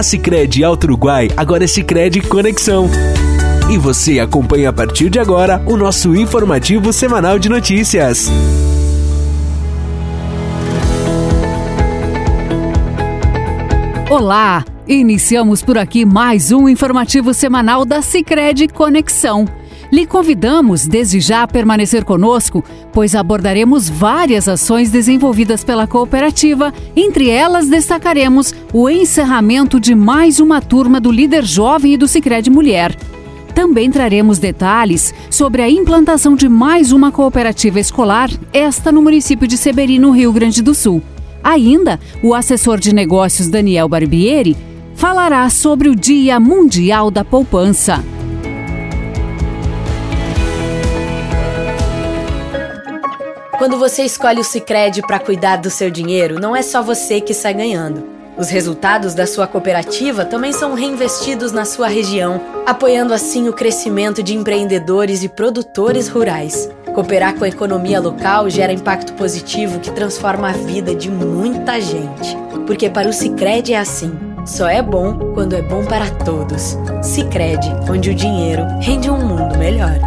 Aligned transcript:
A 0.00 0.02
Sicredi 0.02 0.64
Alto 0.64 0.84
Uruguai 0.84 1.28
agora 1.36 1.64
é 1.64 1.66
Sicredi 1.66 2.22
Conexão. 2.22 2.88
E 3.70 3.76
você 3.76 4.18
acompanha 4.18 4.70
a 4.70 4.72
partir 4.72 5.10
de 5.10 5.18
agora 5.18 5.62
o 5.66 5.76
nosso 5.76 6.16
informativo 6.16 6.90
semanal 6.90 7.38
de 7.38 7.50
notícias. 7.50 8.30
Olá! 14.08 14.64
Iniciamos 14.88 15.62
por 15.62 15.76
aqui 15.76 16.06
mais 16.06 16.50
um 16.50 16.66
informativo 16.66 17.34
semanal 17.34 17.84
da 17.84 18.00
Sicredi 18.00 18.68
Conexão. 18.68 19.44
Lhe 19.90 20.06
convidamos 20.06 20.86
desde 20.86 21.18
já 21.18 21.42
a 21.42 21.48
permanecer 21.48 22.04
conosco, 22.04 22.64
pois 22.92 23.14
abordaremos 23.14 23.88
várias 23.88 24.48
ações 24.48 24.90
desenvolvidas 24.90 25.64
pela 25.64 25.86
cooperativa. 25.86 26.72
Entre 26.94 27.28
elas, 27.28 27.68
destacaremos 27.68 28.54
o 28.72 28.88
encerramento 28.88 29.80
de 29.80 29.94
mais 29.94 30.38
uma 30.38 30.60
turma 30.60 31.00
do 31.00 31.10
Líder 31.10 31.44
Jovem 31.44 31.94
e 31.94 31.96
do 31.96 32.06
Sicredi 32.06 32.50
Mulher. 32.50 32.94
Também 33.52 33.90
traremos 33.90 34.38
detalhes 34.38 35.12
sobre 35.28 35.60
a 35.60 35.68
implantação 35.68 36.36
de 36.36 36.48
mais 36.48 36.92
uma 36.92 37.10
cooperativa 37.10 37.80
escolar, 37.80 38.30
esta 38.52 38.92
no 38.92 39.02
município 39.02 39.48
de 39.48 39.58
Seberi, 39.58 39.98
no 39.98 40.12
Rio 40.12 40.32
Grande 40.32 40.62
do 40.62 40.72
Sul. 40.72 41.02
Ainda, 41.42 41.98
o 42.22 42.32
assessor 42.32 42.78
de 42.78 42.94
negócios 42.94 43.48
Daniel 43.48 43.88
Barbieri 43.88 44.56
falará 44.94 45.50
sobre 45.50 45.88
o 45.88 45.96
Dia 45.96 46.38
Mundial 46.38 47.10
da 47.10 47.24
Poupança. 47.24 48.04
Quando 53.60 53.76
você 53.76 54.04
escolhe 54.04 54.40
o 54.40 54.42
Sicredi 54.42 55.02
para 55.02 55.18
cuidar 55.18 55.56
do 55.56 55.68
seu 55.68 55.90
dinheiro, 55.90 56.40
não 56.40 56.56
é 56.56 56.62
só 56.62 56.82
você 56.82 57.20
que 57.20 57.34
sai 57.34 57.52
ganhando. 57.52 58.08
Os 58.38 58.48
resultados 58.48 59.12
da 59.12 59.26
sua 59.26 59.46
cooperativa 59.46 60.24
também 60.24 60.50
são 60.50 60.72
reinvestidos 60.72 61.52
na 61.52 61.66
sua 61.66 61.86
região, 61.86 62.40
apoiando 62.64 63.12
assim 63.12 63.50
o 63.50 63.52
crescimento 63.52 64.22
de 64.22 64.34
empreendedores 64.34 65.22
e 65.22 65.28
produtores 65.28 66.08
rurais. 66.08 66.70
Cooperar 66.94 67.34
com 67.34 67.44
a 67.44 67.48
economia 67.48 68.00
local 68.00 68.48
gera 68.48 68.72
impacto 68.72 69.12
positivo 69.12 69.78
que 69.78 69.90
transforma 69.90 70.48
a 70.48 70.52
vida 70.52 70.94
de 70.94 71.10
muita 71.10 71.78
gente. 71.82 72.34
Porque 72.66 72.88
para 72.88 73.10
o 73.10 73.12
Sicredi 73.12 73.74
é 73.74 73.78
assim. 73.78 74.10
Só 74.46 74.70
é 74.70 74.80
bom 74.80 75.34
quando 75.34 75.52
é 75.52 75.60
bom 75.60 75.84
para 75.84 76.08
todos. 76.24 76.78
Sicredi, 77.02 77.70
onde 77.90 78.08
o 78.08 78.14
dinheiro 78.14 78.62
rende 78.80 79.10
um 79.10 79.18
mundo 79.18 79.58
melhor. 79.58 79.98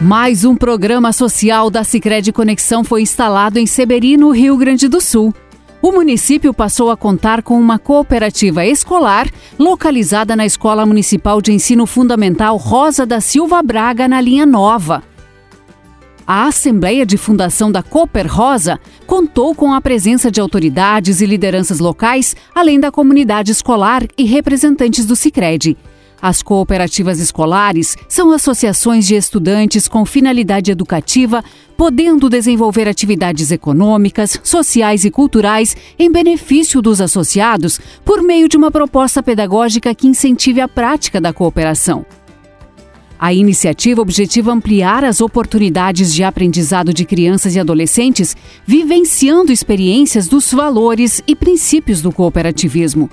Mais 0.00 0.44
um 0.44 0.54
programa 0.54 1.12
social 1.12 1.70
da 1.70 1.82
Sicredi 1.82 2.32
Conexão 2.32 2.84
foi 2.84 3.02
instalado 3.02 3.58
em 3.58 3.66
Seberi, 3.66 4.16
no 4.16 4.30
Rio 4.30 4.56
Grande 4.56 4.88
do 4.88 5.00
Sul 5.00 5.34
o 5.80 5.92
município 5.92 6.52
passou 6.52 6.90
a 6.90 6.96
contar 6.96 7.42
com 7.42 7.58
uma 7.58 7.78
cooperativa 7.78 8.66
escolar 8.66 9.28
localizada 9.58 10.34
na 10.34 10.44
Escola 10.44 10.84
Municipal 10.84 11.40
de 11.40 11.52
Ensino 11.52 11.86
Fundamental 11.86 12.56
Rosa 12.56 13.06
da 13.06 13.20
Silva 13.20 13.62
Braga, 13.62 14.08
na 14.08 14.20
linha 14.20 14.44
nova. 14.44 15.02
A 16.26 16.46
Assembleia 16.46 17.06
de 17.06 17.16
Fundação 17.16 17.72
da 17.72 17.82
Cooper 17.82 18.26
Rosa 18.30 18.78
contou 19.06 19.54
com 19.54 19.72
a 19.72 19.80
presença 19.80 20.30
de 20.30 20.40
autoridades 20.40 21.20
e 21.20 21.26
lideranças 21.26 21.78
locais, 21.78 22.36
além 22.54 22.78
da 22.78 22.90
comunidade 22.90 23.52
escolar 23.52 24.02
e 24.16 24.24
representantes 24.24 25.06
do 25.06 25.16
Sicredi. 25.16 25.76
As 26.20 26.42
cooperativas 26.42 27.20
escolares 27.20 27.96
são 28.08 28.32
associações 28.32 29.06
de 29.06 29.14
estudantes 29.14 29.86
com 29.86 30.04
finalidade 30.04 30.72
educativa, 30.72 31.44
podendo 31.76 32.28
desenvolver 32.28 32.88
atividades 32.88 33.52
econômicas, 33.52 34.40
sociais 34.42 35.04
e 35.04 35.10
culturais 35.10 35.76
em 35.96 36.10
benefício 36.10 36.82
dos 36.82 37.00
associados 37.00 37.80
por 38.04 38.20
meio 38.20 38.48
de 38.48 38.56
uma 38.56 38.70
proposta 38.70 39.22
pedagógica 39.22 39.94
que 39.94 40.08
incentive 40.08 40.60
a 40.60 40.66
prática 40.66 41.20
da 41.20 41.32
cooperação. 41.32 42.04
A 43.20 43.32
iniciativa 43.32 44.00
objetiva 44.00 44.52
ampliar 44.52 45.04
as 45.04 45.20
oportunidades 45.20 46.14
de 46.14 46.22
aprendizado 46.22 46.94
de 46.94 47.04
crianças 47.04 47.56
e 47.56 47.60
adolescentes, 47.60 48.36
vivenciando 48.64 49.52
experiências 49.52 50.28
dos 50.28 50.52
valores 50.52 51.20
e 51.26 51.34
princípios 51.34 52.00
do 52.00 52.12
cooperativismo. 52.12 53.10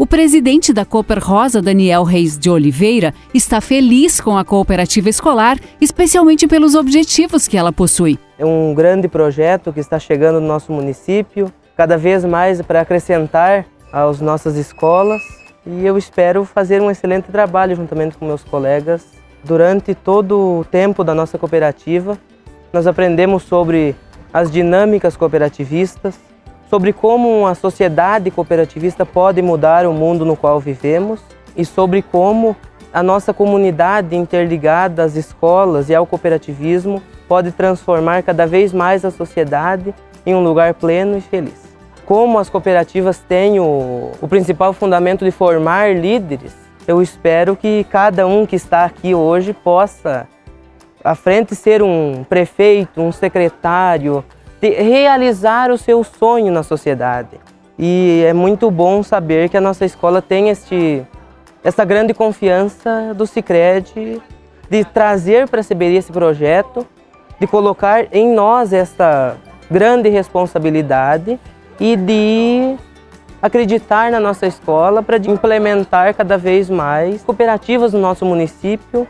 O 0.00 0.06
presidente 0.06 0.72
da 0.72 0.82
Cooper 0.82 1.22
Rosa, 1.22 1.60
Daniel 1.60 2.04
Reis 2.04 2.38
de 2.38 2.48
Oliveira, 2.48 3.12
está 3.34 3.60
feliz 3.60 4.18
com 4.18 4.34
a 4.34 4.42
cooperativa 4.42 5.10
escolar, 5.10 5.58
especialmente 5.78 6.48
pelos 6.48 6.74
objetivos 6.74 7.46
que 7.46 7.54
ela 7.54 7.70
possui. 7.70 8.18
É 8.38 8.44
um 8.46 8.72
grande 8.72 9.08
projeto 9.08 9.70
que 9.74 9.78
está 9.78 9.98
chegando 9.98 10.40
no 10.40 10.46
nosso 10.46 10.72
município, 10.72 11.52
cada 11.76 11.98
vez 11.98 12.24
mais 12.24 12.62
para 12.62 12.80
acrescentar 12.80 13.66
às 13.92 14.22
nossas 14.22 14.56
escolas 14.56 15.20
e 15.66 15.84
eu 15.84 15.98
espero 15.98 16.46
fazer 16.46 16.80
um 16.80 16.90
excelente 16.90 17.30
trabalho 17.30 17.76
juntamente 17.76 18.16
com 18.16 18.24
meus 18.24 18.42
colegas. 18.42 19.04
Durante 19.44 19.94
todo 19.94 20.60
o 20.60 20.64
tempo 20.64 21.04
da 21.04 21.14
nossa 21.14 21.36
cooperativa, 21.36 22.18
nós 22.72 22.86
aprendemos 22.86 23.42
sobre 23.42 23.94
as 24.32 24.50
dinâmicas 24.50 25.14
cooperativistas, 25.14 26.18
sobre 26.70 26.92
como 26.92 27.48
a 27.48 27.54
sociedade 27.56 28.30
cooperativista 28.30 29.04
pode 29.04 29.42
mudar 29.42 29.84
o 29.84 29.92
mundo 29.92 30.24
no 30.24 30.36
qual 30.36 30.60
vivemos 30.60 31.20
e 31.56 31.64
sobre 31.64 32.00
como 32.00 32.56
a 32.92 33.02
nossa 33.02 33.34
comunidade 33.34 34.14
interligada 34.14 35.02
às 35.02 35.16
escolas 35.16 35.90
e 35.90 35.94
ao 35.96 36.06
cooperativismo 36.06 37.02
pode 37.26 37.50
transformar 37.50 38.22
cada 38.22 38.46
vez 38.46 38.72
mais 38.72 39.04
a 39.04 39.10
sociedade 39.10 39.92
em 40.24 40.32
um 40.32 40.44
lugar 40.44 40.74
pleno 40.74 41.18
e 41.18 41.20
feliz. 41.20 41.68
Como 42.06 42.38
as 42.38 42.48
cooperativas 42.48 43.18
têm 43.18 43.58
o, 43.58 44.12
o 44.20 44.28
principal 44.28 44.72
fundamento 44.72 45.24
de 45.24 45.32
formar 45.32 45.94
líderes, 45.96 46.54
eu 46.86 47.02
espero 47.02 47.56
que 47.56 47.84
cada 47.90 48.28
um 48.28 48.46
que 48.46 48.54
está 48.54 48.84
aqui 48.84 49.12
hoje 49.12 49.52
possa, 49.52 50.26
à 51.02 51.16
frente, 51.16 51.54
ser 51.56 51.82
um 51.82 52.24
prefeito, 52.28 53.00
um 53.00 53.10
secretário, 53.10 54.24
realizar 54.68 55.70
o 55.70 55.78
seu 55.78 56.04
sonho 56.04 56.52
na 56.52 56.62
sociedade. 56.62 57.40
E 57.78 58.24
é 58.26 58.32
muito 58.32 58.70
bom 58.70 59.02
saber 59.02 59.48
que 59.48 59.56
a 59.56 59.60
nossa 59.60 59.84
escola 59.84 60.20
tem 60.20 60.50
este, 60.50 61.02
essa 61.64 61.84
grande 61.84 62.12
confiança 62.12 63.14
do 63.14 63.26
Cicred 63.26 64.20
de 64.68 64.84
trazer 64.84 65.48
para 65.48 65.60
a 65.60 65.62
Seberi 65.62 65.96
esse 65.96 66.12
projeto, 66.12 66.86
de 67.40 67.46
colocar 67.46 68.06
em 68.12 68.32
nós 68.32 68.72
essa 68.72 69.36
grande 69.70 70.08
responsabilidade 70.08 71.40
e 71.80 71.96
de 71.96 72.76
acreditar 73.40 74.10
na 74.10 74.20
nossa 74.20 74.46
escola 74.46 75.02
para 75.02 75.16
implementar 75.16 76.14
cada 76.14 76.36
vez 76.36 76.68
mais 76.68 77.22
cooperativas 77.22 77.92
no 77.94 78.00
nosso 78.00 78.24
município 78.26 79.08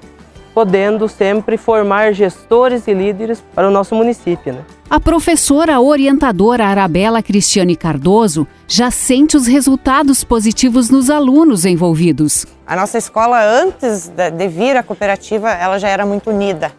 podendo 0.55 1.09
sempre 1.09 1.57
formar 1.57 2.13
gestores 2.13 2.87
e 2.87 2.95
líderes 2.95 3.43
para 3.55 3.69
o 3.69 3.71
nosso 3.71 3.95
município. 3.95 4.53
Né? 4.53 4.65
A 4.89 4.99
professora 4.99 5.81
orientadora 5.81 6.67
Arabella 6.67 7.23
Cristiane 7.23 7.77
Cardoso 7.77 8.47
já 8.67 8.91
sente 8.91 9.37
os 9.37 9.47
resultados 9.47 10.25
positivos 10.25 10.91
nos 10.91 11.09
alunos 11.09 11.65
envolvidos. 11.65 12.45
A 12.67 12.75
nossa 12.75 12.99
escola, 12.99 13.41
antes 13.43 14.09
de 14.09 14.49
vir 14.49 14.77
à 14.77 14.83
cooperativa, 14.83 15.51
ela 15.51 15.79
já 15.79 15.89
era 15.89 16.05
muito 16.05 16.31
unida. 16.31 16.73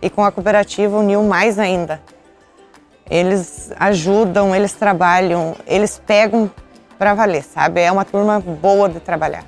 E 0.00 0.10
com 0.10 0.24
a 0.24 0.32
cooperativa 0.32 0.98
uniu 0.98 1.22
mais 1.22 1.58
ainda. 1.58 2.02
Eles 3.08 3.72
ajudam, 3.78 4.54
eles 4.54 4.72
trabalham, 4.72 5.54
eles 5.66 6.02
pegam 6.04 6.50
para 6.98 7.14
valer, 7.14 7.44
sabe? 7.44 7.80
É 7.80 7.92
uma 7.92 8.04
turma 8.04 8.40
boa 8.40 8.88
de 8.88 8.98
trabalhar. 8.98 9.44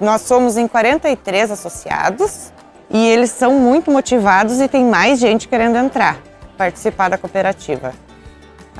Nós 0.00 0.22
somos 0.22 0.56
em 0.56 0.66
43 0.66 1.50
associados, 1.50 2.52
e 2.96 3.08
eles 3.08 3.30
são 3.30 3.52
muito 3.52 3.90
motivados 3.90 4.58
e 4.58 4.66
tem 4.66 4.82
mais 4.86 5.18
gente 5.18 5.46
querendo 5.48 5.76
entrar, 5.76 6.16
participar 6.56 7.10
da 7.10 7.18
cooperativa. 7.18 7.92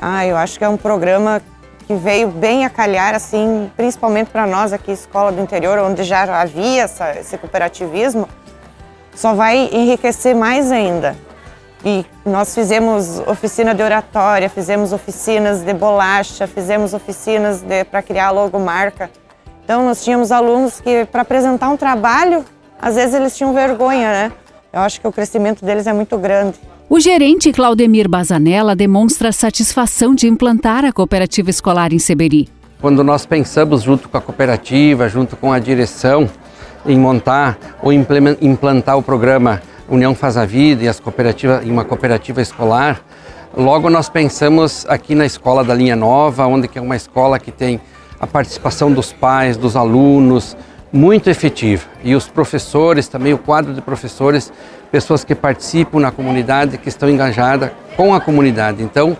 Ah, 0.01 0.25
eu 0.25 0.35
acho 0.35 0.57
que 0.57 0.65
é 0.65 0.69
um 0.69 0.75
programa 0.75 1.39
que 1.85 1.93
veio 1.93 2.27
bem 2.27 2.65
a 2.65 2.69
calhar, 2.69 3.13
assim, 3.13 3.71
principalmente 3.77 4.31
para 4.31 4.47
nós 4.47 4.73
aqui, 4.73 4.91
Escola 4.91 5.31
do 5.31 5.39
Interior, 5.39 5.77
onde 5.79 6.03
já 6.03 6.23
havia 6.41 6.81
essa, 6.81 7.11
esse 7.11 7.37
cooperativismo, 7.37 8.27
só 9.15 9.35
vai 9.35 9.69
enriquecer 9.71 10.35
mais 10.35 10.71
ainda. 10.71 11.15
E 11.85 12.03
nós 12.25 12.55
fizemos 12.55 13.19
oficina 13.19 13.75
de 13.75 13.83
oratória, 13.83 14.49
fizemos 14.49 14.93
oficinas 14.93 15.61
de 15.61 15.73
bolacha, 15.73 16.47
fizemos 16.47 16.95
oficinas 16.95 17.63
para 17.91 18.01
criar 18.01 18.31
logomarca. 18.31 19.11
Então, 19.63 19.85
nós 19.85 20.03
tínhamos 20.03 20.31
alunos 20.31 20.81
que, 20.81 21.05
para 21.05 21.21
apresentar 21.21 21.69
um 21.69 21.77
trabalho, 21.77 22.43
às 22.79 22.95
vezes 22.95 23.13
eles 23.13 23.35
tinham 23.35 23.53
vergonha, 23.53 24.11
né? 24.11 24.31
Eu 24.71 24.81
acho 24.81 25.01
que 25.01 25.07
o 25.07 25.11
crescimento 25.11 25.65
deles 25.65 25.87
é 25.87 25.93
muito 25.93 26.17
grande. 26.17 26.57
O 26.89 26.99
gerente 26.99 27.51
Claudemir 27.51 28.07
Bazanella 28.07 28.75
demonstra 28.75 29.31
satisfação 29.31 30.15
de 30.15 30.27
implantar 30.27 30.85
a 30.85 30.91
cooperativa 30.91 31.49
escolar 31.49 31.91
em 31.91 31.99
Seberi. 31.99 32.47
Quando 32.79 33.03
nós 33.03 33.25
pensamos 33.25 33.81
junto 33.81 34.07
com 34.07 34.17
a 34.17 34.21
cooperativa, 34.21 35.09
junto 35.09 35.35
com 35.35 35.51
a 35.51 35.59
direção, 35.59 36.29
em 36.85 36.97
montar 36.97 37.57
ou 37.81 37.91
implantar 37.91 38.97
o 38.97 39.01
programa 39.01 39.61
União 39.89 40.13
Faz 40.15 40.37
a 40.37 40.45
Vida 40.45 40.83
e 40.83 40.87
as 40.87 40.99
cooperativas, 40.99 41.65
em 41.65 41.71
uma 41.71 41.83
cooperativa 41.83 42.41
escolar, 42.41 43.01
logo 43.55 43.89
nós 43.89 44.07
pensamos 44.07 44.85
aqui 44.87 45.15
na 45.15 45.25
escola 45.25 45.63
da 45.63 45.73
Linha 45.73 45.95
Nova, 45.95 46.45
onde 46.45 46.67
que 46.67 46.77
é 46.77 46.81
uma 46.81 46.95
escola 46.95 47.39
que 47.39 47.51
tem 47.51 47.81
a 48.19 48.27
participação 48.27 48.91
dos 48.91 49.11
pais, 49.11 49.57
dos 49.57 49.75
alunos, 49.75 50.55
muito 50.97 51.29
efetiva. 51.29 51.85
E 52.03 52.15
os 52.15 52.27
professores, 52.27 53.07
também 53.07 53.31
o 53.31 53.37
quadro 53.37 53.71
de 53.71 53.81
professores, 53.81 54.51
pessoas 54.91 55.23
que 55.23 55.35
participam 55.35 55.99
na 55.99 56.11
comunidade, 56.11 56.77
que 56.79 56.89
estão 56.89 57.07
engajadas 57.07 57.69
com 57.95 58.15
a 58.15 58.19
comunidade. 58.19 58.81
Então, 58.81 59.15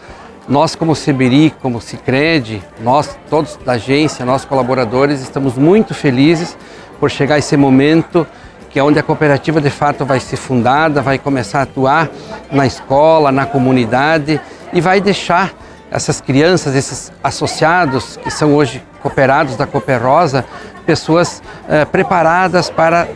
nós 0.50 0.76
como 0.76 0.96
Seberi, 0.96 1.54
como 1.62 1.80
Cicred, 1.80 2.64
nós 2.82 3.16
todos 3.30 3.58
da 3.58 3.74
agência, 3.74 4.26
nós 4.26 4.44
colaboradores, 4.44 5.22
estamos 5.22 5.56
muito 5.56 5.94
felizes 5.94 6.58
por 7.00 7.12
chegar 7.12 7.38
esse 7.38 7.56
momento 7.56 8.26
que 8.70 8.80
é 8.80 8.84
onde 8.84 9.00
a 9.00 9.04
cooperativa 9.04 9.62
de 9.62 9.70
fato 9.70 10.04
vai 10.04 10.20
ser 10.20 10.36
fundada, 10.36 11.02
vai 11.02 11.18
começar 11.18 11.60
a 11.60 11.62
atuar 11.64 12.10
na 12.52 12.66
escola, 12.66 13.32
na 13.32 13.46
comunidade 13.46 14.42
e 14.74 14.82
vai 14.82 15.00
deixar 15.00 15.54
essas 15.90 16.20
crianças, 16.20 16.76
esses 16.76 17.12
associados 17.24 18.18
que 18.18 18.30
são 18.30 18.54
hoje 18.56 18.84
cooperados 19.08 19.56
da 19.56 19.66
Cooperosa, 19.66 20.44
pessoas 20.86 21.42
eh, 21.70 21.86
preparadas 21.86 22.70
para 22.70 23.08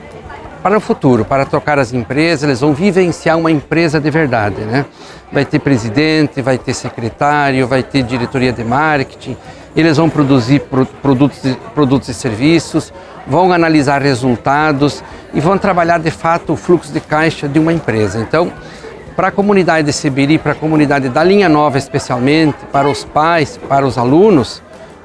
para 0.64 0.78
o 0.78 0.80
futuro, 0.80 1.26
para 1.26 1.44
tocar 1.44 1.80
as 1.80 1.92
empresas, 1.92 2.44
eles 2.44 2.62
vão 2.62 2.72
vivenciar 2.72 3.36
uma 3.36 3.50
empresa 3.50 4.00
de 4.00 4.12
verdade, 4.12 4.62
né? 4.62 4.86
Vai 5.32 5.44
ter 5.44 5.58
presidente, 5.58 6.40
vai 6.40 6.56
ter 6.60 6.76
secretário, 6.76 7.66
vai 7.68 7.82
ter 7.82 8.04
diretoria 8.04 8.54
de 8.54 8.64
marketing, 8.64 9.36
eles 9.76 9.98
vão 9.98 10.08
produzir 10.08 10.62
produtos, 11.02 11.58
produtos 11.74 12.10
e 12.10 12.14
serviços, 12.14 12.94
vão 13.26 13.52
analisar 13.52 14.04
resultados 14.04 15.04
e 15.34 15.40
vão 15.40 15.58
trabalhar 15.58 15.98
de 15.98 16.12
fato 16.12 16.54
o 16.54 16.56
fluxo 16.56 16.94
de 16.94 17.00
caixa 17.00 17.48
de 17.48 17.58
uma 17.58 17.74
empresa. 17.74 18.20
Então, 18.20 18.54
para 19.16 19.30
a 19.30 19.32
comunidade 19.32 19.88
de 19.88 19.94
Sibiri, 19.94 20.38
para 20.38 20.52
a 20.52 20.56
comunidade 20.56 21.10
da 21.10 21.24
linha 21.24 21.50
nova 21.50 21.80
especialmente, 21.80 22.58
para 22.72 22.88
os 22.88 23.04
pais, 23.04 23.60
para 23.68 23.84
os 23.84 23.98
alunos, 23.98 24.62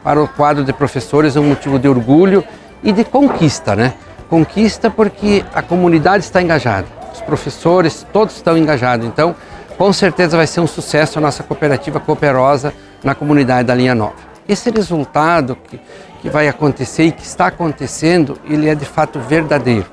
para 0.07 0.23
o 0.23 0.29
quadro 0.29 0.63
de 0.63 0.73
professores 0.73 1.35
é 1.35 1.41
um 1.41 1.49
motivo 1.49 1.81
de 1.81 1.89
orgulho 1.89 2.45
e 2.81 2.93
de 2.93 3.03
conquista, 3.03 3.75
né? 3.75 3.95
Conquista 4.31 4.89
porque 4.89 5.45
a 5.53 5.61
comunidade 5.63 6.23
está 6.23 6.41
engajada, 6.41 6.87
os 7.13 7.21
professores 7.23 8.07
todos 8.13 8.37
estão 8.37 8.57
engajados. 8.57 9.05
Então, 9.05 9.35
com 9.77 9.93
certeza 9.93 10.37
vai 10.37 10.47
ser 10.47 10.61
um 10.61 10.67
sucesso 10.69 11.19
a 11.19 11.21
nossa 11.21 11.43
cooperativa 11.43 11.99
Cooperosa 11.99 12.73
na 13.03 13.17
comunidade 13.17 13.67
da 13.67 13.75
linha 13.75 13.97
nova. 13.97 14.15
Esse 14.49 14.71
resultado 14.71 15.59
que, 15.69 15.81
que 16.23 16.31
vai 16.31 16.47
acontecer 16.47 17.07
e 17.07 17.11
que 17.11 17.25
está 17.25 17.49
acontecendo, 17.49 18.39
ele 18.49 18.69
é 18.69 18.77
de 18.77 18.85
fato 18.85 19.19
verdadeiro. 19.19 19.87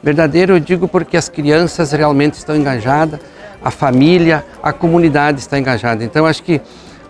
Verdadeiro 0.00 0.52
eu 0.52 0.60
digo 0.60 0.86
porque 0.86 1.16
as 1.16 1.28
crianças 1.28 1.90
realmente 1.90 2.34
estão 2.34 2.54
engajadas, 2.54 3.18
a 3.60 3.72
família, 3.72 4.46
a 4.62 4.72
comunidade 4.72 5.40
está 5.40 5.58
engajada. 5.58 6.04
Então 6.04 6.26
acho 6.26 6.44
que 6.44 6.60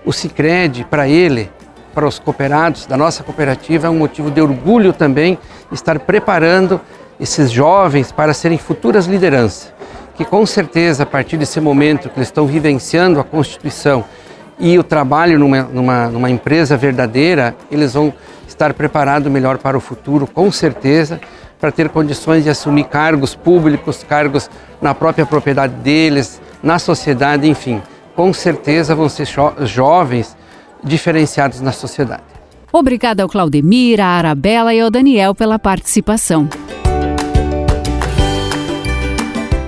o 0.03 0.15
Sicredi 0.15 0.83
para 0.83 1.07
ele, 1.07 1.51
para 1.99 2.07
os 2.07 2.21
cooperados 2.21 2.87
da 2.87 2.97
nossa 2.97 3.25
cooperativa 3.25 3.89
é 3.89 3.91
um 3.91 3.99
motivo 3.99 4.31
de 4.31 4.41
orgulho 4.41 4.93
também 4.93 5.37
estar 5.73 5.99
preparando 5.99 6.81
esses 7.19 7.51
jovens 7.51 8.13
para 8.13 8.33
serem 8.33 8.57
futuras 8.57 9.07
lideranças, 9.07 9.73
que 10.15 10.25
com 10.25 10.47
certeza 10.47 11.03
a 11.03 11.07
partir 11.07 11.37
desse 11.37 11.61
momento 11.61 12.09
que 12.09 12.17
eles 12.17 12.29
estão 12.29 12.47
vivenciando 12.47 13.19
a 13.19 13.25
Constituição 13.25 14.05
e 14.61 14.79
o 14.79 14.85
trabalho 14.85 15.41
numa, 15.41 15.63
numa, 15.65 16.07
numa 16.07 16.31
empresa 16.31 16.77
verdadeira, 16.77 17.57
eles 17.69 17.95
vão 17.95 18.15
estar 18.47 18.73
preparados 18.75 19.29
melhor 19.29 19.59
para 19.59 19.77
o 19.77 19.81
futuro, 19.81 20.25
com 20.25 20.53
certeza, 20.53 21.21
para 21.59 21.73
ter 21.73 21.89
condições 21.89 22.45
de 22.45 22.51
assumir 22.51 22.85
cargos 22.85 23.35
públicos, 23.35 24.07
cargos 24.09 24.49
na 24.81 24.95
própria 24.95 25.27
propriedade 25.27 25.75
deles, 25.75 26.41
na 26.63 26.79
sociedade, 26.79 27.49
enfim. 27.49 27.83
Com 28.15 28.33
certeza 28.33 28.95
vão 28.95 29.09
ser 29.09 29.27
jovens 29.65 30.38
diferenciados 30.83 31.61
na 31.61 31.73
sociedade. 31.73 32.23
Obrigada 32.73 33.23
ao 33.23 33.29
Claudemir, 33.29 34.01
à 34.01 34.07
Arabella 34.07 34.75
e 34.75 34.81
ao 34.81 34.91
Daniel 34.91 35.35
pela 35.35 35.59
participação. 35.59 36.49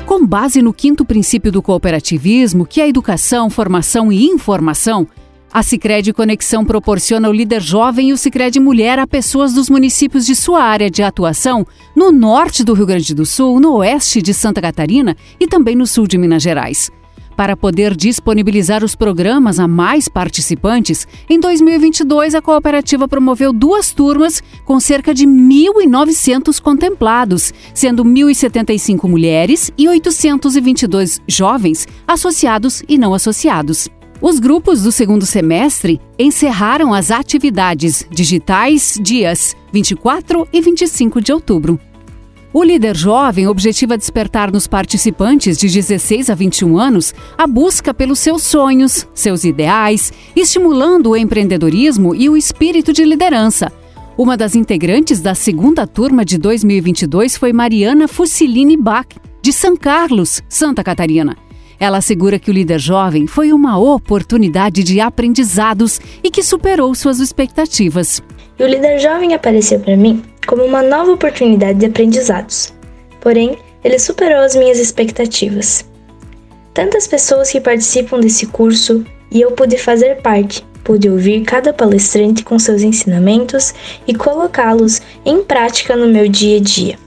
Com 0.07 0.27
base 0.27 0.61
no 0.61 0.73
quinto 0.73 1.05
princípio 1.05 1.51
do 1.51 1.63
cooperativismo, 1.63 2.67
que 2.67 2.81
é 2.81 2.89
educação, 2.89 3.49
formação 3.49 4.13
e 4.13 4.27
informação, 4.27 5.09
a 5.53 5.63
Sicredi 5.65 6.13
Conexão 6.13 6.65
proporciona 6.65 7.29
o 7.29 7.33
líder 7.33 7.61
jovem 7.61 8.11
e 8.11 8.13
o 8.13 8.17
Sicredi 8.17 8.61
Mulher 8.61 8.99
a 8.99 9.07
pessoas 9.07 9.53
dos 9.53 9.69
municípios 9.69 10.25
de 10.25 10.37
sua 10.37 10.63
área 10.63 10.91
de 10.91 11.03
atuação 11.03 11.67
no 11.97 12.13
norte 12.13 12.63
do 12.63 12.73
Rio 12.73 12.87
Grande 12.87 13.15
do 13.15 13.27
Sul, 13.27 13.59
no 13.59 13.75
oeste 13.77 14.23
de 14.23 14.33
Santa 14.33 14.61
Catarina 14.61 15.17
e 15.41 15.49
também 15.49 15.75
no 15.75 15.87
sul 15.87 16.07
de 16.07 16.17
Minas 16.17 16.43
Gerais. 16.43 16.91
Para 17.41 17.57
poder 17.57 17.97
disponibilizar 17.97 18.85
os 18.85 18.95
programas 18.95 19.59
a 19.59 19.67
mais 19.67 20.11
participantes, 20.11 21.09
em 21.27 21.41
2022 21.41 22.35
a 22.35 22.43
cooperativa 22.43 23.09
promoveu 23.09 23.51
duas 23.51 23.93
turmas 23.93 24.43
com 24.67 24.79
cerca 24.79 25.15
de 25.15 25.27
1.900 25.27 26.61
contemplados, 26.61 27.51
sendo 27.73 28.05
1.075 28.05 29.09
mulheres 29.09 29.73
e 29.79 29.89
822 29.89 31.23
jovens 31.27 31.89
associados 32.07 32.83
e 32.87 32.99
não 32.99 33.15
associados. 33.15 33.89
Os 34.21 34.39
grupos 34.39 34.83
do 34.83 34.93
segundo 34.93 35.25
semestre 35.25 35.99
encerraram 36.19 36.93
as 36.93 37.11
atividades 37.11 38.07
digitais 38.11 38.99
dias 39.01 39.57
24 39.73 40.47
e 40.53 40.61
25 40.61 41.23
de 41.23 41.33
outubro. 41.33 41.81
O 42.53 42.65
líder 42.65 42.97
jovem 42.97 43.47
objetiva 43.47 43.97
despertar 43.97 44.51
nos 44.51 44.67
participantes 44.67 45.57
de 45.57 45.69
16 45.69 46.31
a 46.31 46.35
21 46.35 46.79
anos 46.79 47.15
a 47.39 47.47
busca 47.47 47.95
pelos 47.95 48.19
seus 48.19 48.43
sonhos, 48.43 49.07
seus 49.15 49.45
ideais, 49.45 50.13
estimulando 50.35 51.11
o 51.11 51.17
empreendedorismo 51.17 52.13
e 52.13 52.29
o 52.29 52.37
espírito 52.37 52.93
de 52.93 53.05
liderança. 53.05 53.71
Uma 54.19 54.37
das 54.37 54.57
integrantes 54.57 55.21
da 55.21 55.33
segunda 55.33 55.87
turma 55.87 56.25
de 56.25 56.39
2022 56.39 57.37
foi 57.37 57.53
Mariana 57.53 58.09
Fusilini 58.09 58.77
Bach, 58.77 59.07
de 59.41 59.53
São 59.53 59.77
Carlos, 59.77 60.43
Santa 60.49 60.83
Catarina. 60.83 61.37
Ela 61.79 61.99
assegura 61.99 62.39
que 62.39 62.51
o 62.51 62.53
líder 62.53 62.81
jovem 62.81 63.29
foi 63.29 63.53
uma 63.53 63.79
oportunidade 63.79 64.83
de 64.83 65.01
aprendizados 65.01 66.01
e 66.23 66.31
que 66.31 66.43
superou 66.43 66.93
suas 66.97 67.21
expectativas. 67.21 68.21
E 68.61 68.63
o 68.63 68.67
líder 68.67 68.99
jovem 68.99 69.33
apareceu 69.33 69.81
para 69.81 69.97
mim 69.97 70.23
como 70.47 70.63
uma 70.63 70.83
nova 70.83 71.13
oportunidade 71.13 71.79
de 71.79 71.87
aprendizados. 71.87 72.75
Porém, 73.19 73.57
ele 73.83 73.99
superou 73.99 74.41
as 74.41 74.55
minhas 74.55 74.79
expectativas. 74.79 75.83
Tantas 76.75 77.07
pessoas 77.07 77.51
que 77.51 77.59
participam 77.59 78.21
desse 78.21 78.47
curso 78.47 79.03
e 79.31 79.41
eu 79.41 79.53
pude 79.53 79.79
fazer 79.79 80.21
parte, 80.21 80.63
pude 80.85 81.09
ouvir 81.09 81.43
cada 81.43 81.73
palestrante 81.73 82.45
com 82.45 82.59
seus 82.59 82.83
ensinamentos 82.83 83.73
e 84.07 84.15
colocá-los 84.15 85.01
em 85.25 85.43
prática 85.43 85.97
no 85.97 86.07
meu 86.07 86.29
dia 86.29 86.59
a 86.59 86.61
dia. 86.61 86.99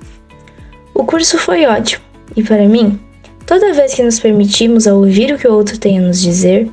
O 0.91 1.03
curso 1.03 1.37
foi 1.37 1.67
ótimo 1.67 2.03
e 2.35 2.41
para 2.41 2.67
mim 2.67 2.99
Toda 3.45 3.73
vez 3.73 3.93
que 3.93 4.01
nos 4.01 4.19
permitimos 4.19 4.87
a 4.87 4.95
ouvir 4.95 5.33
o 5.33 5.37
que 5.37 5.47
o 5.47 5.53
outro 5.53 5.77
tem 5.77 5.99
a 5.99 6.01
nos 6.01 6.21
dizer, 6.21 6.71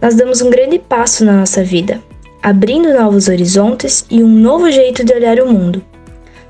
nós 0.00 0.14
damos 0.14 0.40
um 0.40 0.48
grande 0.48 0.78
passo 0.78 1.24
na 1.24 1.32
nossa 1.32 1.64
vida, 1.64 2.00
abrindo 2.42 2.92
novos 2.92 3.28
horizontes 3.28 4.04
e 4.10 4.22
um 4.22 4.28
novo 4.28 4.70
jeito 4.70 5.04
de 5.04 5.12
olhar 5.12 5.38
o 5.40 5.52
mundo. 5.52 5.82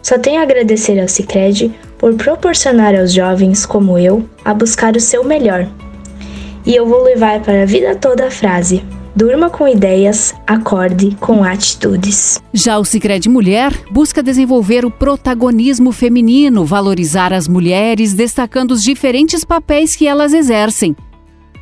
Só 0.02 0.18
tenho 0.18 0.40
a 0.40 0.42
agradecer 0.42 1.00
ao 1.00 1.08
Cicred 1.08 1.72
por 1.98 2.14
proporcionar 2.14 2.94
aos 2.94 3.12
jovens 3.12 3.66
como 3.66 3.98
eu 3.98 4.24
a 4.44 4.54
buscar 4.54 4.96
o 4.96 5.00
seu 5.00 5.22
melhor. 5.22 5.68
E 6.64 6.74
eu 6.74 6.86
vou 6.86 7.02
levar 7.02 7.40
para 7.40 7.62
a 7.62 7.66
vida 7.66 7.94
toda 7.94 8.26
a 8.26 8.30
frase: 8.30 8.82
Durma 9.14 9.50
com 9.50 9.66
ideias, 9.66 10.34
acorde 10.46 11.16
com 11.20 11.42
atitudes. 11.42 12.40
Já 12.52 12.78
o 12.78 12.84
Sicredi 12.84 13.28
Mulher 13.28 13.72
busca 13.90 14.22
desenvolver 14.22 14.84
o 14.84 14.90
protagonismo 14.90 15.92
feminino, 15.92 16.64
valorizar 16.64 17.32
as 17.32 17.48
mulheres, 17.48 18.14
destacando 18.14 18.70
os 18.70 18.82
diferentes 18.82 19.44
papéis 19.44 19.96
que 19.96 20.06
elas 20.06 20.32
exercem. 20.32 20.94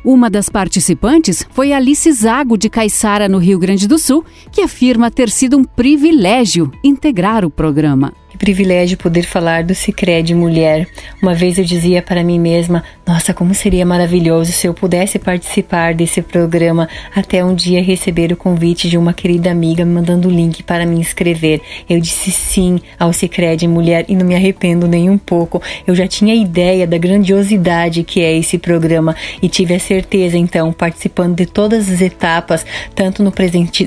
Uma 0.03 0.29
das 0.29 0.49
participantes 0.49 1.45
foi 1.51 1.73
Alice 1.73 2.09
Zago, 2.11 2.57
de 2.57 2.69
Caiçara, 2.69 3.27
no 3.27 3.37
Rio 3.37 3.59
Grande 3.59 3.87
do 3.87 3.97
Sul, 3.97 4.23
que 4.51 4.61
afirma 4.61 5.11
ter 5.11 5.29
sido 5.29 5.57
um 5.57 5.63
privilégio 5.63 6.71
integrar 6.83 7.43
o 7.43 7.49
programa. 7.49 8.13
Privilégio 8.39 8.97
poder 8.97 9.23
falar 9.23 9.65
do 9.65 9.75
Cicred 9.75 10.33
Mulher. 10.33 10.87
Uma 11.21 11.35
vez 11.35 11.57
eu 11.57 11.65
dizia 11.65 12.01
para 12.01 12.23
mim 12.23 12.39
mesma: 12.39 12.85
Nossa, 13.05 13.33
como 13.33 13.53
seria 13.53 13.85
maravilhoso 13.85 14.53
se 14.53 14.65
eu 14.65 14.73
pudesse 14.73 15.19
participar 15.19 15.93
desse 15.93 16.21
programa, 16.21 16.87
até 17.13 17.43
um 17.43 17.53
dia 17.53 17.83
receber 17.83 18.31
o 18.31 18.37
convite 18.37 18.89
de 18.89 18.97
uma 18.97 19.11
querida 19.11 19.51
amiga 19.51 19.83
me 19.83 19.91
mandando 19.91 20.29
o 20.29 20.31
link 20.31 20.63
para 20.63 20.85
me 20.85 20.97
inscrever. 20.97 21.59
Eu 21.89 21.99
disse 21.99 22.31
sim 22.31 22.79
ao 22.97 23.11
Cicred 23.11 23.67
Mulher 23.67 24.05
e 24.07 24.15
não 24.15 24.25
me 24.25 24.33
arrependo 24.33 24.87
nem 24.87 25.09
um 25.09 25.17
pouco. 25.17 25.61
Eu 25.85 25.93
já 25.93 26.07
tinha 26.07 26.33
ideia 26.33 26.87
da 26.87 26.97
grandiosidade 26.97 28.03
que 28.03 28.21
é 28.21 28.37
esse 28.37 28.57
programa 28.57 29.17
e 29.41 29.49
tive 29.49 29.73
a 29.73 29.79
certeza, 29.79 30.37
então, 30.37 30.71
participando 30.71 31.35
de 31.35 31.45
todas 31.45 31.91
as 31.91 31.99
etapas, 31.99 32.65
tanto 32.95 33.21
no, 33.21 33.33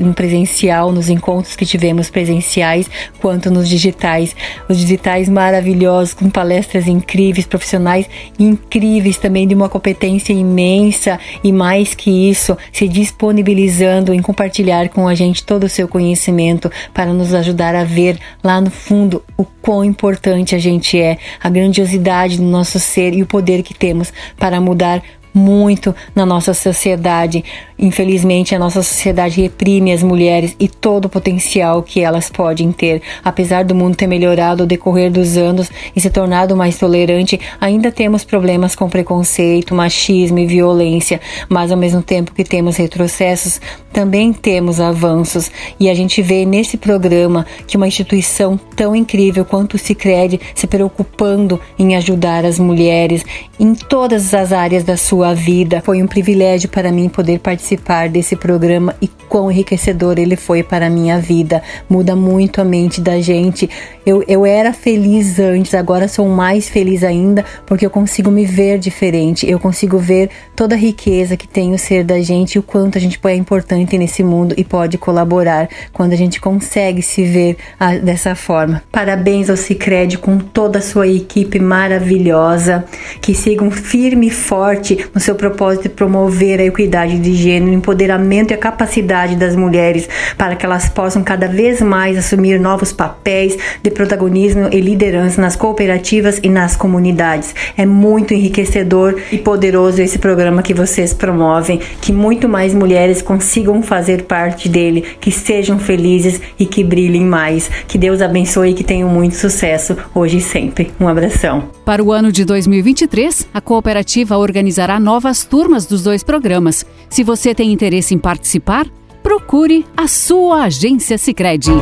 no 0.01 0.15
presencial, 0.15 0.93
nos 0.93 1.09
encontros 1.09 1.57
que 1.57 1.65
tivemos 1.65 2.11
presenciais, 2.11 2.91
quanto 3.19 3.51
nos 3.51 3.67
digitais 3.67 4.37
os 4.69 4.79
digitais 4.79 5.29
maravilhosos, 5.29 6.15
com 6.15 6.29
palestras 6.31 6.87
incríveis, 6.87 7.47
profissionais 7.47 8.09
incríveis 8.39 9.17
também, 9.17 9.47
de 9.47 9.55
uma 9.55 9.69
competência 9.69 10.33
imensa. 10.33 11.19
E 11.43 11.53
mais 11.53 11.95
que 11.95 12.31
isso, 12.31 12.57
se 12.73 12.89
disponibilizando 12.89 14.13
em 14.13 14.23
compartilhar 14.23 14.89
com 14.89 15.09
a 15.09 15.15
gente 15.15 15.45
todo 15.45 15.65
o 15.65 15.69
seu 15.69 15.89
conhecimento 15.89 16.71
para 16.93 17.13
nos 17.13 17.35
ajudar 17.35 17.75
a 17.75 17.85
ver 17.85 18.19
lá 18.43 18.61
no 18.61 18.71
fundo 18.71 19.23
o 19.37 19.45
quão 19.45 19.85
importante 19.85 20.55
a 20.55 20.59
gente 20.59 20.99
é, 20.99 21.19
a 21.43 21.49
grandiosidade 21.49 22.37
do 22.37 22.45
nosso 22.45 22.79
ser 22.79 23.15
e 23.15 23.23
o 23.23 23.27
poder 23.27 23.63
que 23.63 23.75
temos 23.75 24.13
para 24.37 24.61
mudar 24.61 25.03
muito 25.35 25.95
na 26.15 26.27
nossa 26.27 26.53
sociedade. 26.53 27.45
Infelizmente, 27.79 28.55
a 28.55 28.59
nossa 28.59 28.83
sociedade 28.83 29.41
reprime 29.41 29.93
as 29.93 30.03
mulheres 30.03 30.55
e 30.61 30.69
todo 30.69 31.07
o 31.07 31.09
potencial 31.09 31.83
que 31.83 32.01
elas 32.01 32.31
podem 32.31 32.71
ter. 32.71 33.03
Apesar 33.25 33.65
do 33.65 33.75
mundo 33.75 33.97
ter 33.97 34.07
melhorado 34.07 34.63
ao 34.63 34.67
decorrer 34.67 35.11
dos 35.11 35.37
anos 35.37 35.71
e 35.95 36.01
se 36.01 36.11
tornado 36.11 36.57
mais 36.57 36.79
tolerante, 36.79 37.41
ainda 37.61 37.91
temos 37.91 38.25
problemas 38.25 38.75
com 38.75 38.89
preconceito, 38.89 39.75
machismo 39.75 40.39
e 40.39 40.47
violência. 40.47 41.21
Mas 41.49 41.73
ao 41.73 41.79
mesmo 41.79 42.03
tempo 42.03 42.33
que 42.33 42.45
temos 42.45 42.77
retrocessos, 42.77 43.61
também 43.93 44.33
temos 44.33 44.81
avanços. 44.81 45.51
E 45.81 45.89
a 45.89 45.95
gente 45.95 46.23
vê 46.23 46.45
nesse 46.45 46.77
programa 46.77 47.47
que 47.67 47.77
uma 47.77 47.89
instituição 47.89 48.59
tão 48.77 48.95
incrível 48.95 49.45
quanto 49.45 49.75
o 49.75 49.79
Cicred 49.79 50.41
se 50.55 50.67
preocupando 50.67 51.61
em 51.79 51.97
ajudar 51.97 52.45
as 52.45 52.59
mulheres 52.59 53.25
em 53.59 53.75
todas 53.75 54.35
as 54.35 54.53
áreas 54.53 54.85
da 54.85 54.97
sua 54.97 55.22
vida. 55.33 55.81
Foi 55.85 56.03
um 56.03 56.07
privilégio 56.09 56.69
para 56.69 56.91
mim 56.91 57.09
poder 57.09 57.39
participar 57.39 58.09
desse 58.09 58.35
programa 58.35 58.97
e 59.01 59.07
quão 59.07 59.51
enriquecedor 59.51 60.19
ele 60.19 60.35
foi 60.35 60.63
para 60.63 60.87
a 60.87 60.91
minha 60.91 61.19
vida. 61.19 61.63
Muda 61.89 62.17
muito 62.17 62.61
a 62.61 62.65
mente 62.65 63.01
da 63.01 63.21
gente. 63.21 63.71
Eu, 64.05 64.25
eu 64.27 64.45
era 64.45 64.73
feliz 64.73 65.39
antes, 65.39 65.75
agora 65.75 66.09
sou 66.09 66.29
mais 66.29 66.69
feliz 66.69 67.05
ainda 67.05 67.45
porque 67.65 67.87
eu 67.87 67.91
consigo 67.91 68.31
me 68.31 68.45
ver 68.45 68.79
diferente. 68.79 69.49
Eu 69.49 69.61
consigo 69.61 69.99
ver 69.99 70.29
toda 70.57 70.75
a 70.75 70.79
riqueza 70.79 71.37
que 71.37 71.47
tem 71.47 71.73
o 71.73 71.79
ser 71.79 72.03
da 72.03 72.21
gente 72.21 72.57
e 72.57 72.59
o 72.59 72.63
quanto 72.63 72.99
a 72.99 73.01
gente 73.01 73.21
é 73.25 73.35
importante 73.37 73.97
nesse 73.97 74.25
mundo 74.25 74.55
e 74.59 74.65
pode 74.65 74.99
colaborar 74.99 75.69
quando 75.93 76.13
a 76.13 76.17
gente 76.17 76.41
consegue 76.41 77.01
se 77.01 77.25
ver 77.25 77.57
ah, 77.79 77.97
dessa 77.97 78.35
forma. 78.35 78.83
Parabéns 78.91 79.49
ao 79.49 79.57
Cicred 79.57 80.19
com 80.19 80.39
toda 80.39 80.79
a 80.79 80.83
sua 80.83 81.07
equipe 81.07 81.59
maravilhosa, 81.59 82.85
que 83.21 83.35
sigam 83.35 83.71
firme 83.71 84.27
e 84.27 84.31
forte 84.31 85.07
no 85.15 85.21
seu 85.21 85.35
propósito 85.35 85.85
de 85.85 85.89
promover 85.91 86.61
a 86.61 86.65
equidade 86.65 87.19
de 87.19 87.35
gênero, 87.35 87.73
o 87.73 87.75
empoderamento 87.75 88.51
e 88.51 88.55
a 88.55 88.59
capacidade 88.59 89.37
das 89.37 89.55
mulheres 89.55 90.09
para 90.37 90.57
que 90.57 90.65
elas 90.65 90.89
possam 90.89 91.23
cada 91.23 91.47
vez 91.47 91.81
mais 91.81 92.17
assumir 92.17 92.59
novos 92.59 92.93
papéis 92.93 93.57
de 93.83 93.91
protagonismo 93.91 94.69
e 94.73 94.81
liderança 94.81 95.41
nas 95.41 95.57
cooperativas 95.57 96.41
e 96.43 96.49
nas 96.49 96.77
comunidades. 96.77 97.55
É 97.77 97.85
muito 97.85 98.35
enriquecedor 98.35 99.21
e 99.31 99.39
poderoso 99.39 100.01
esse 100.01 100.19
programa 100.19 100.63
que 100.63 100.75
vocês 100.75 101.13
promovem, 101.13 101.81
que 102.01 102.13
muito 102.13 102.49
mais 102.49 102.75
mulheres 102.75 103.23
consigam 103.23 103.83
fazer 103.83 104.25
parte 104.25 104.69
dele, 104.69 105.05
que 105.21 105.31
sejam 105.31 105.79
felizes 105.79 106.41
e 106.59 106.67
que 106.67 106.83
brilhem 106.85 107.25
mais. 107.25 107.71
Que 107.87 107.99
Deus 107.99 108.23
abençoe 108.23 108.71
e 108.71 108.75
que 108.75 108.85
tenham 108.85 109.09
muito 109.09 109.37
sucesso 109.37 109.97
hoje 110.15 110.39
e 110.39 110.41
sempre. 110.41 110.91
Um 110.99 111.09
abração. 111.09 111.69
Para 111.85 112.03
o 112.03 112.13
ano 112.13 112.31
de 112.31 112.45
2023, 112.45 113.49
a 113.53 113.61
cooperativa 113.61 114.37
organizará 114.37 114.99
novas 115.03 115.45
turmas 115.45 115.85
dos 115.85 116.03
dois 116.03 116.23
programas. 116.23 116.87
Se 117.11 117.23
você 117.23 117.55
tem 117.55 117.73
interesse 117.73 118.15
em 118.15 118.19
participar, 118.19 118.87
procure 119.23 119.85
a 119.97 120.09
sua 120.09 120.63
agência 120.63 121.19
Sicredi. 121.19 121.73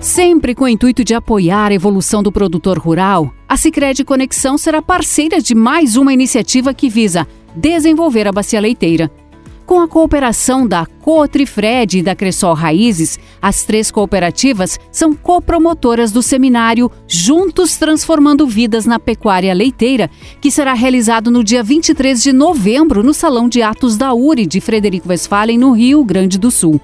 Sempre 0.00 0.54
com 0.54 0.64
o 0.64 0.68
intuito 0.68 1.02
de 1.02 1.14
apoiar 1.14 1.70
a 1.70 1.74
evolução 1.74 2.22
do 2.22 2.30
produtor 2.30 2.78
rural, 2.78 3.32
a 3.48 3.56
Sicredi 3.56 4.04
Conexão 4.04 4.56
será 4.56 4.80
parceira 4.80 5.40
de 5.40 5.54
mais 5.54 5.96
uma 5.96 6.12
iniciativa 6.12 6.72
que 6.72 6.88
visa 6.88 7.26
desenvolver 7.54 8.28
a 8.28 8.32
bacia 8.32 8.60
leiteira. 8.60 9.10
Com 9.70 9.78
a 9.78 9.86
cooperação 9.86 10.66
da 10.66 10.84
Cotrifred 10.84 11.98
e 11.98 12.02
da 12.02 12.16
Cressol 12.16 12.54
Raízes, 12.54 13.20
as 13.40 13.62
três 13.62 13.88
cooperativas 13.88 14.80
são 14.90 15.14
copromotoras 15.14 16.10
do 16.10 16.24
seminário 16.24 16.90
Juntos 17.06 17.76
Transformando 17.76 18.48
Vidas 18.48 18.84
na 18.84 18.98
Pecuária 18.98 19.54
Leiteira, 19.54 20.10
que 20.40 20.50
será 20.50 20.74
realizado 20.74 21.30
no 21.30 21.44
dia 21.44 21.62
23 21.62 22.20
de 22.20 22.32
novembro 22.32 23.04
no 23.04 23.14
Salão 23.14 23.48
de 23.48 23.62
Atos 23.62 23.96
da 23.96 24.12
URI 24.12 24.44
de 24.44 24.60
Frederico 24.60 25.08
Westphalen, 25.08 25.56
no 25.56 25.70
Rio 25.70 26.02
Grande 26.02 26.36
do 26.36 26.50
Sul. 26.50 26.80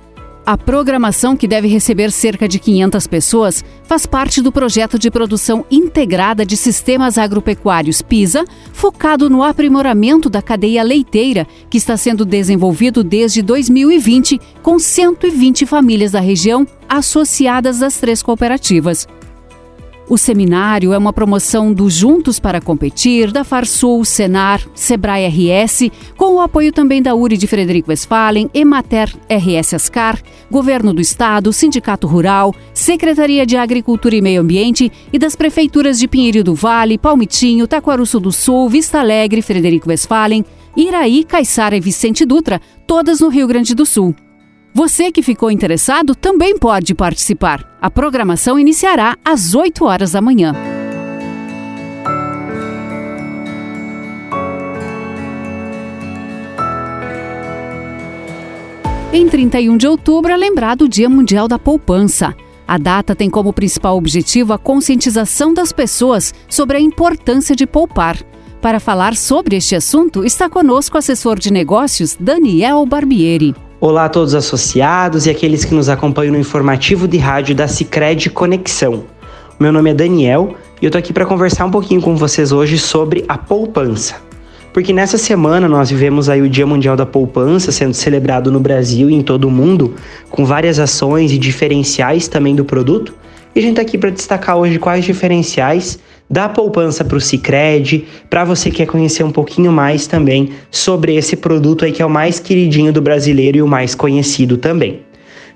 A 0.46 0.56
programação, 0.56 1.36
que 1.36 1.48
deve 1.48 1.66
receber 1.66 2.12
cerca 2.12 2.46
de 2.46 2.60
500 2.60 3.08
pessoas, 3.08 3.64
faz 3.82 4.06
parte 4.06 4.40
do 4.40 4.52
projeto 4.52 4.96
de 4.96 5.10
produção 5.10 5.66
integrada 5.68 6.46
de 6.46 6.56
sistemas 6.56 7.18
agropecuários 7.18 8.00
PISA, 8.00 8.44
focado 8.72 9.28
no 9.28 9.42
aprimoramento 9.42 10.30
da 10.30 10.40
cadeia 10.40 10.84
leiteira, 10.84 11.48
que 11.68 11.78
está 11.78 11.96
sendo 11.96 12.24
desenvolvido 12.24 13.02
desde 13.02 13.42
2020, 13.42 14.40
com 14.62 14.78
120 14.78 15.66
famílias 15.66 16.12
da 16.12 16.20
região 16.20 16.64
associadas 16.88 17.82
às 17.82 17.96
três 17.98 18.22
cooperativas. 18.22 19.08
O 20.08 20.16
seminário 20.16 20.92
é 20.92 20.98
uma 20.98 21.12
promoção 21.12 21.72
do 21.72 21.90
Juntos 21.90 22.38
para 22.38 22.60
Competir, 22.60 23.32
da 23.32 23.42
Farsul, 23.42 24.04
Senar, 24.04 24.62
Sebrae 24.72 25.26
RS, 25.26 25.90
com 26.16 26.36
o 26.36 26.40
apoio 26.40 26.72
também 26.72 27.02
da 27.02 27.12
URI 27.12 27.36
de 27.36 27.48
Frederico 27.48 27.90
Westphalen, 27.90 28.48
Emater 28.54 29.12
RS 29.28 29.74
Ascar, 29.74 30.22
Governo 30.48 30.94
do 30.94 31.00
Estado, 31.00 31.52
Sindicato 31.52 32.06
Rural, 32.06 32.54
Secretaria 32.72 33.44
de 33.44 33.56
Agricultura 33.56 34.14
e 34.14 34.22
Meio 34.22 34.42
Ambiente 34.42 34.92
e 35.12 35.18
das 35.18 35.34
prefeituras 35.34 35.98
de 35.98 36.06
Pinheiro 36.06 36.44
do 36.44 36.54
Vale, 36.54 36.98
Palmitinho, 36.98 37.66
Taquaruço 37.66 38.20
do 38.20 38.30
Sul, 38.30 38.68
Vista 38.68 39.00
Alegre, 39.00 39.42
Frederico 39.42 39.88
Westphalen, 39.88 40.44
Iraí, 40.76 41.24
Caiçara 41.24 41.76
e 41.76 41.80
Vicente 41.80 42.24
Dutra, 42.24 42.60
todas 42.86 43.18
no 43.18 43.28
Rio 43.28 43.48
Grande 43.48 43.74
do 43.74 43.84
Sul. 43.84 44.14
Você 44.76 45.10
que 45.10 45.22
ficou 45.22 45.50
interessado 45.50 46.14
também 46.14 46.58
pode 46.58 46.94
participar. 46.94 47.66
A 47.80 47.90
programação 47.90 48.58
iniciará 48.58 49.16
às 49.24 49.54
8 49.54 49.82
horas 49.86 50.12
da 50.12 50.20
manhã. 50.20 50.52
Em 59.10 59.26
31 59.26 59.78
de 59.78 59.88
outubro 59.88 60.30
é 60.30 60.36
lembrado 60.36 60.82
o 60.82 60.88
Dia 60.90 61.08
Mundial 61.08 61.48
da 61.48 61.58
Poupança. 61.58 62.36
A 62.68 62.76
data 62.76 63.16
tem 63.16 63.30
como 63.30 63.54
principal 63.54 63.96
objetivo 63.96 64.52
a 64.52 64.58
conscientização 64.58 65.54
das 65.54 65.72
pessoas 65.72 66.34
sobre 66.50 66.76
a 66.76 66.80
importância 66.80 67.56
de 67.56 67.66
poupar. 67.66 68.22
Para 68.60 68.78
falar 68.78 69.16
sobre 69.16 69.56
este 69.56 69.74
assunto, 69.74 70.22
está 70.22 70.50
conosco 70.50 70.96
o 70.96 70.98
assessor 70.98 71.38
de 71.38 71.50
negócios 71.50 72.14
Daniel 72.20 72.84
Barbieri. 72.84 73.54
Olá 73.78 74.06
a 74.06 74.08
todos 74.08 74.34
associados 74.34 75.26
e 75.26 75.30
aqueles 75.30 75.62
que 75.62 75.74
nos 75.74 75.90
acompanham 75.90 76.32
no 76.32 76.40
informativo 76.40 77.06
de 77.06 77.18
rádio 77.18 77.54
da 77.54 77.68
Cicred 77.68 78.30
Conexão. 78.30 79.04
Meu 79.60 79.70
nome 79.70 79.90
é 79.90 79.94
Daniel 79.94 80.54
e 80.80 80.86
eu 80.86 80.90
tô 80.90 80.96
aqui 80.96 81.12
para 81.12 81.26
conversar 81.26 81.66
um 81.66 81.70
pouquinho 81.70 82.00
com 82.00 82.16
vocês 82.16 82.52
hoje 82.52 82.78
sobre 82.78 83.22
a 83.28 83.36
poupança. 83.36 84.16
Porque 84.72 84.94
nessa 84.94 85.18
semana 85.18 85.68
nós 85.68 85.90
vivemos 85.90 86.30
aí 86.30 86.40
o 86.40 86.48
Dia 86.48 86.66
Mundial 86.66 86.96
da 86.96 87.04
Poupança 87.04 87.70
sendo 87.70 87.92
celebrado 87.92 88.50
no 88.50 88.60
Brasil 88.60 89.10
e 89.10 89.14
em 89.14 89.20
todo 89.20 89.44
o 89.44 89.50
mundo, 89.50 89.94
com 90.30 90.42
várias 90.42 90.78
ações 90.78 91.30
e 91.30 91.36
diferenciais 91.36 92.28
também 92.28 92.54
do 92.54 92.64
produto. 92.64 93.12
E 93.54 93.58
a 93.58 93.62
gente 93.62 93.76
tá 93.76 93.82
aqui 93.82 93.98
para 93.98 94.08
destacar 94.08 94.56
hoje 94.56 94.78
quais 94.78 95.04
diferenciais 95.04 95.98
da 96.28 96.48
poupança 96.48 97.04
para 97.04 97.16
o 97.16 97.20
Cicred, 97.20 98.04
para 98.28 98.44
você 98.44 98.70
que 98.70 98.78
quer 98.78 98.86
conhecer 98.86 99.22
um 99.22 99.30
pouquinho 99.30 99.70
mais 99.70 100.06
também 100.06 100.50
sobre 100.70 101.14
esse 101.14 101.36
produto 101.36 101.84
aí 101.84 101.92
que 101.92 102.02
é 102.02 102.06
o 102.06 102.10
mais 102.10 102.40
queridinho 102.40 102.92
do 102.92 103.00
brasileiro 103.00 103.58
e 103.58 103.62
o 103.62 103.68
mais 103.68 103.94
conhecido 103.94 104.56
também. 104.56 105.00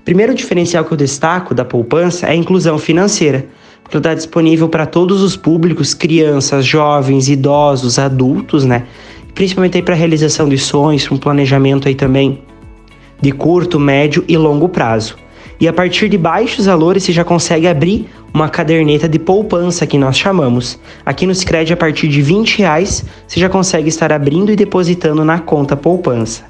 Primeiro 0.05 0.35
diferencial 0.35 0.85
que 0.85 0.93
eu 0.93 0.97
destaco 0.97 1.55
da 1.55 1.65
poupança 1.65 2.27
é 2.27 2.31
a 2.31 2.35
inclusão 2.35 2.79
financeira, 2.79 3.47
porque 3.83 3.97
ela 3.97 4.01
está 4.01 4.15
disponível 4.15 4.69
para 4.69 4.87
todos 4.87 5.23
os 5.23 5.37
públicos, 5.37 5.93
crianças, 5.93 6.65
jovens, 6.65 7.29
idosos, 7.29 7.99
adultos, 7.99 8.65
né? 8.65 8.85
Principalmente 9.35 9.77
aí 9.77 9.83
para 9.83 9.95
realização 9.95 10.49
de 10.49 10.57
sonhos, 10.57 11.11
um 11.11 11.17
planejamento 11.17 11.89
aí 11.89 11.95
também 11.95 12.43
de 13.21 13.33
curto, 13.33 13.79
médio 13.79 14.25
e 14.27 14.37
longo 14.37 14.69
prazo. 14.69 15.17
E 15.61 15.69
a 15.69 15.73
partir 15.75 16.09
de 16.09 16.17
baixos 16.17 16.65
valores 16.65 17.03
você 17.03 17.13
já 17.13 17.23
consegue 17.23 17.69
abrir 17.69 18.09
uma 18.33 18.49
caderneta 18.49 19.07
de 19.07 19.19
poupança 19.19 19.87
que 19.87 19.99
nós 19.99 20.17
chamamos. 20.17 20.81
Aqui 21.05 21.27
no 21.27 21.35
Sicredi 21.35 21.71
a 21.71 21.77
partir 21.77 22.09
de 22.09 22.23
20 22.23 22.59
reais 22.59 23.05
você 23.29 23.39
já 23.39 23.49
consegue 23.49 23.91
estar 23.91 24.11
abrindo 24.11 24.51
e 24.51 24.57
depositando 24.57 25.23
na 25.23 25.39
conta 25.39 25.77
poupança. 25.77 26.45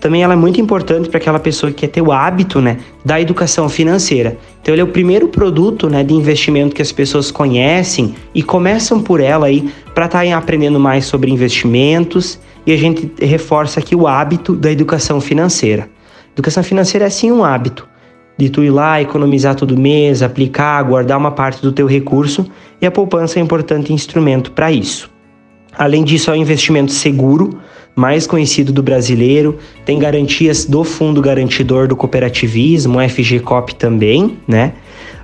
Também 0.00 0.24
ela 0.24 0.32
é 0.32 0.36
muito 0.36 0.60
importante 0.60 1.08
para 1.08 1.18
aquela 1.18 1.38
pessoa 1.38 1.70
que 1.70 1.82
quer 1.82 1.88
ter 1.88 2.00
o 2.00 2.10
hábito 2.10 2.60
né, 2.60 2.78
da 3.04 3.20
educação 3.20 3.68
financeira. 3.68 4.36
Então 4.60 4.74
ele 4.74 4.80
é 4.80 4.84
o 4.84 4.88
primeiro 4.88 5.28
produto 5.28 5.88
né, 5.88 6.02
de 6.02 6.14
investimento 6.14 6.74
que 6.74 6.82
as 6.82 6.90
pessoas 6.90 7.30
conhecem 7.30 8.16
e 8.34 8.42
começam 8.42 9.00
por 9.00 9.20
ela 9.20 9.46
aí 9.46 9.70
para 9.94 10.06
estarem 10.06 10.32
tá 10.32 10.38
aprendendo 10.38 10.80
mais 10.80 11.04
sobre 11.04 11.30
investimentos 11.30 12.40
e 12.66 12.72
a 12.72 12.76
gente 12.76 13.12
reforça 13.20 13.78
aqui 13.78 13.94
o 13.94 14.08
hábito 14.08 14.56
da 14.56 14.72
educação 14.72 15.20
financeira. 15.20 15.88
Educação 16.32 16.64
financeira 16.64 17.06
é 17.06 17.10
sim 17.10 17.30
um 17.30 17.44
hábito 17.44 17.89
de 18.40 18.48
tu 18.48 18.64
ir 18.64 18.70
lá, 18.70 19.02
economizar 19.02 19.54
todo 19.54 19.76
mês, 19.76 20.22
aplicar, 20.22 20.82
guardar 20.82 21.18
uma 21.18 21.30
parte 21.30 21.60
do 21.60 21.70
teu 21.70 21.86
recurso 21.86 22.46
e 22.80 22.86
a 22.86 22.90
poupança 22.90 23.38
é 23.38 23.42
um 23.42 23.44
importante 23.44 23.92
instrumento 23.92 24.52
para 24.52 24.72
isso. 24.72 25.10
Além 25.76 26.02
disso, 26.02 26.30
é 26.30 26.32
um 26.32 26.36
investimento 26.36 26.90
seguro, 26.90 27.60
mais 27.94 28.26
conhecido 28.26 28.72
do 28.72 28.82
brasileiro, 28.82 29.58
tem 29.84 29.98
garantias 29.98 30.64
do 30.64 30.82
Fundo 30.82 31.20
Garantidor 31.20 31.86
do 31.86 31.94
Cooperativismo, 31.94 32.98
FGCOP 33.06 33.74
também, 33.74 34.38
né? 34.48 34.72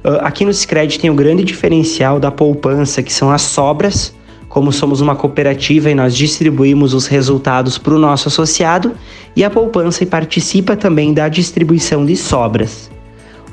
Ah, 0.04 0.26
aqui 0.26 0.44
no 0.44 0.52
Sicredi 0.52 0.98
tem 0.98 1.08
o 1.08 1.14
grande 1.14 1.42
diferencial 1.42 2.20
da 2.20 2.30
poupança, 2.30 3.02
que 3.02 3.12
são 3.12 3.30
as 3.30 3.42
sobras. 3.42 4.14
Como 4.48 4.72
somos 4.72 5.00
uma 5.00 5.16
cooperativa 5.16 5.90
e 5.90 5.94
nós 5.94 6.14
distribuímos 6.14 6.94
os 6.94 7.06
resultados 7.06 7.76
para 7.78 7.94
o 7.94 7.98
nosso 7.98 8.28
associado, 8.28 8.92
e 9.34 9.42
a 9.42 9.50
poupança 9.50 10.06
participa 10.06 10.76
também 10.76 11.12
da 11.12 11.28
distribuição 11.28 12.06
de 12.06 12.16
sobras. 12.16 12.95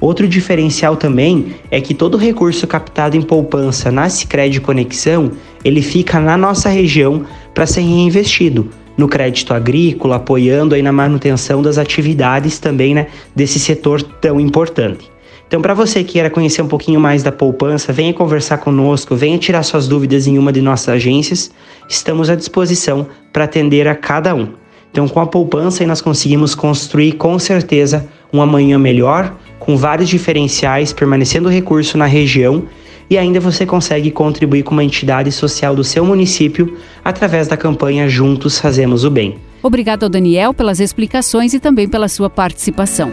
Outro 0.04 0.28
diferencial 0.28 0.98
também 0.98 1.56
é 1.72 1.80
que 1.80 1.94
todo 1.94 2.18
recurso 2.18 2.68
captado 2.68 3.16
em 3.16 3.22
poupança 3.22 3.90
na 3.90 4.10
Sicredi 4.10 4.60
Conexão, 4.60 5.32
ele 5.64 5.82
fica 5.82 6.20
na 6.20 6.36
nossa 6.36 6.68
região 6.68 7.24
para 7.54 7.66
ser 7.66 7.84
reinvestido 7.84 8.70
no 8.98 9.08
crédito 9.08 9.54
agrícola, 9.54 10.18
apoiando 10.18 10.76
aí 10.76 10.82
na 10.82 10.92
manutenção 10.92 11.62
das 11.62 11.78
atividades 11.78 12.60
também, 12.60 12.94
né, 12.94 13.08
desse 13.34 13.58
setor 13.60 14.02
tão 14.02 14.42
importante. 14.42 15.10
Então, 15.48 15.62
para 15.62 15.74
você 15.74 16.04
que 16.04 16.12
queira 16.12 16.30
conhecer 16.30 16.62
um 16.62 16.68
pouquinho 16.68 17.00
mais 17.00 17.24
da 17.24 17.32
poupança, 17.32 17.94
venha 17.94 18.14
conversar 18.14 18.58
conosco, 18.58 19.16
venha 19.16 19.38
tirar 19.38 19.64
suas 19.64 19.88
dúvidas 19.88 20.28
em 20.28 20.38
uma 20.38 20.52
de 20.52 20.62
nossas 20.62 20.90
agências. 20.90 21.50
Estamos 21.88 22.30
à 22.30 22.36
disposição 22.36 23.08
para 23.32 23.46
atender 23.46 23.88
a 23.88 23.96
cada 23.96 24.36
um. 24.36 24.50
Então, 24.92 25.08
com 25.08 25.22
a 25.22 25.26
poupança, 25.26 25.88
nós 25.88 26.02
conseguimos 26.02 26.54
construir 26.54 27.14
com 27.14 27.40
certeza 27.40 28.06
um 28.34 28.42
amanhã 28.42 28.78
melhor, 28.78 29.34
com 29.64 29.78
vários 29.78 30.10
diferenciais, 30.10 30.92
permanecendo 30.92 31.48
recurso 31.48 31.98
na 31.98 32.06
região 32.06 32.64
e 33.10 33.18
ainda 33.18 33.40
você 33.40 33.66
consegue 33.66 34.12
contribuir 34.12 34.64
com 34.64 34.72
uma 34.72 34.84
entidade 34.84 35.32
social 35.32 35.76
do 35.76 35.84
seu 35.84 36.06
município 36.06 36.78
através 37.04 37.48
da 37.48 37.56
campanha 37.56 38.08
Juntos 38.10 38.60
Fazemos 38.60 39.06
o 39.06 39.10
Bem. 39.10 39.38
Obrigado 39.62 40.04
ao 40.04 40.10
Daniel 40.10 40.54
pelas 40.54 40.80
explicações 40.80 41.54
e 41.54 41.60
também 41.60 41.88
pela 41.88 42.08
sua 42.08 42.30
participação. 42.30 43.12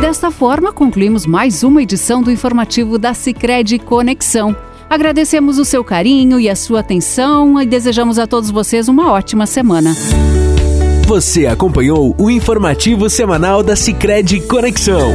Desta 0.00 0.30
forma, 0.30 0.72
concluímos 0.72 1.26
mais 1.26 1.62
uma 1.62 1.82
edição 1.82 2.22
do 2.22 2.30
informativo 2.30 2.98
da 2.98 3.14
Sicredi 3.14 3.78
Conexão. 3.78 4.56
Agradecemos 4.88 5.58
o 5.58 5.64
seu 5.64 5.84
carinho 5.84 6.38
e 6.40 6.48
a 6.48 6.56
sua 6.56 6.80
atenção 6.80 7.60
e 7.60 7.66
desejamos 7.66 8.18
a 8.18 8.26
todos 8.26 8.50
vocês 8.50 8.88
uma 8.88 9.12
ótima 9.12 9.46
semana. 9.46 9.94
Você 11.10 11.44
acompanhou 11.44 12.14
o 12.16 12.30
informativo 12.30 13.10
semanal 13.10 13.64
da 13.64 13.74
Sicredi 13.74 14.38
Conexão. 14.38 15.10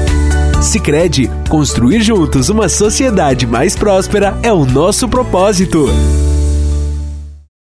Sicredi, 0.62 1.32
construir 1.48 2.02
juntos 2.02 2.50
uma 2.50 2.68
sociedade 2.68 3.48
mais 3.48 3.78
próspera 3.78 4.38
é 4.44 4.52
o 4.52 4.66
nosso 4.66 5.08
propósito. 5.08 5.86